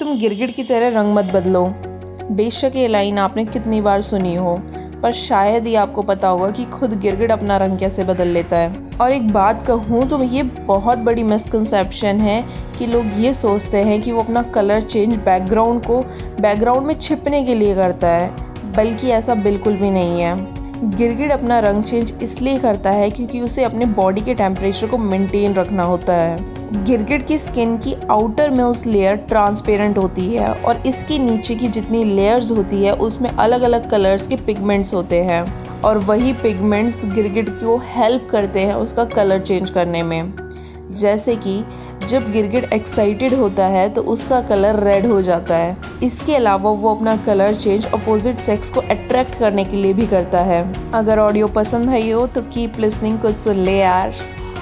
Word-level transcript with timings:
तुम 0.00 0.18
गिरगिट 0.18 0.54
की 0.54 0.62
तरह 0.62 0.88
रंग 0.90 1.14
मत 1.14 1.30
बदलो। 1.32 1.64
बेशक 2.32 2.72
ये 2.76 2.88
लाइन 2.88 3.16
आपने 3.18 3.44
कितनी 3.44 3.80
बार 3.80 4.00
सुनी 4.02 4.34
हो, 4.34 4.54
पर 5.02 5.12
शायद 5.12 5.66
ही 5.66 5.74
आपको 5.74 6.02
पता 6.02 6.28
होगा 6.28 6.50
कि 6.50 6.64
खुद 6.66 6.92
गिरगिट 7.00 7.30
अपना 7.30 7.56
रंग 7.56 7.78
कैसे 7.78 8.04
बदल 8.04 8.28
लेता 8.28 8.56
है। 8.56 8.82
और 9.00 9.12
एक 9.12 9.30
बात 9.32 9.66
कहूँ 9.66 10.06
तो 10.08 10.22
ये 10.24 10.42
बहुत 10.42 10.98
बड़ी 10.98 11.22
मिसकंसेप्शन 11.22 12.20
है 12.20 12.42
कि 12.78 12.86
लोग 12.86 13.06
ये 13.16 13.32
सोचते 13.34 13.82
हैं 13.82 14.00
कि 14.02 14.12
वो 14.12 14.20
अपना 14.20 14.42
कलर 14.54 14.82
चेंज 14.82 15.16
बैकग्राउंड 15.16 15.84
को 15.86 16.00
बैकग्राउंड 16.40 16.86
में 16.86 16.94
छिपने 16.94 17.42
के 17.44 17.54
लिए 17.54 17.74
करता 17.74 18.08
है, 18.08 18.30
बल्कि 18.76 19.10
ऐसा 19.10 19.34
बिल्कुल 19.36 19.76
भी 19.76 19.90
नहीं 19.90 20.20
है। 20.20 20.36
गिरगिट 20.90 21.32
अपना 21.32 21.58
रंग 21.60 21.82
चेंज 21.82 22.14
इसलिए 22.22 22.58
करता 22.58 22.90
है 22.90 23.10
क्योंकि 23.10 23.40
उसे 23.40 23.64
अपने 23.64 23.86
बॉडी 23.94 24.20
के 24.20 24.34
टेम्परेचर 24.34 24.86
को 24.86 24.98
मेंटेन 24.98 25.54
रखना 25.54 25.82
होता 25.84 26.14
है। 26.14 26.56
गिरगिट 26.68 27.26
की 27.26 27.36
स्किन 27.38 27.76
की 27.78 27.94
आउटर 28.10 28.50
में 28.50 28.62
उस 28.64 28.84
लेयर 28.86 29.14
ट्रांसपेरेंट 29.28 29.98
होती 29.98 30.24
है 30.26 30.48
और 30.54 30.82
इसके 30.86 31.18
नीचे 31.18 31.54
की 31.54 31.68
जितनी 31.68 32.02
लेयर्स 32.04 32.50
होती 32.52 32.82
है, 32.84 32.92
उसमें 32.92 33.30
अलग 33.30 33.62
अलग 33.62 33.88
कलर्स 33.90 34.26
के 34.26 34.36
पिगमेंट्स 34.36 34.92
होते 34.94 35.22
हैं। 35.22 35.42
और 35.82 35.98
वही 35.98 36.32
पिगमेंट्स 36.32 37.04
गिरगिट 37.06 37.48
को 37.50 37.76
हेल्प 37.86 38.28
करते 38.30 38.60
हैं 38.60 38.74
उसका 38.74 39.04
कलर 39.06 39.40
चेंज 39.40 39.70
करने 39.70 40.02
में। 40.02 40.32
जैसे 40.92 41.36
कि 41.36 41.62
जब 42.06 42.30
गिरगिट 42.32 42.72
एक्साइटेड 42.72 43.34
होता 43.34 43.66
है 43.66 43.88
तो 43.88 44.02
उसका 44.12 44.40
कलर 44.40 44.82
रेड 44.84 45.06
हो 45.06 45.20
जाता 45.22 45.56
है। 45.56 45.76
इसके 46.02 46.36
अलावा 46.36 46.70
वो 46.72 46.94
अपना 46.94 47.16
कलर 47.26 47.54
चेंज 47.54 47.86
अपोजिट 47.86 48.40
सेक्स 48.40 48.70
को 48.70 48.80
अट्रैक्ट 48.80 49.38
करने 49.38 49.64
के 49.64 49.76
लिए 49.76 49.92
भी 49.92 50.06
करता 50.06 50.40
है। 50.42 50.62
अगर 50.92 51.18
ऑडियो 51.18 51.46
पसंद 51.54 51.90
आई 51.90 52.10
हो 52.10 52.26
तो 52.26 52.42
कीप 52.44 52.78
लिसनिंग 52.80 53.18
कुछ 53.18 53.38
सुन 53.38 53.56
ले 53.56 53.78
यार। 53.78 54.12